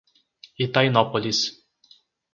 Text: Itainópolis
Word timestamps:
Itainópolis 0.57 1.61